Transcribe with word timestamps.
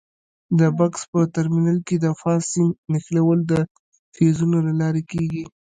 د 0.59 0.61
بکس 0.77 1.01
په 1.11 1.19
ترمینل 1.35 1.79
کې 1.87 1.95
د 1.99 2.07
فاز 2.19 2.41
سیم 2.51 2.69
نښلول 2.91 3.39
د 3.51 3.53
فیوزونو 4.15 4.57
له 4.67 4.73
لارې 4.81 5.03
کېږي. 5.11 5.45